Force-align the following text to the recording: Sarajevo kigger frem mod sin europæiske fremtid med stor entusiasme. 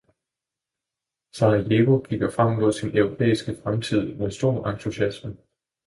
Sarajevo 1.39 1.99
kigger 2.09 2.29
frem 2.29 2.51
mod 2.59 2.73
sin 2.73 2.97
europæiske 2.97 3.55
fremtid 3.63 4.15
med 4.15 4.31
stor 4.31 4.67
entusiasme. 4.67 5.37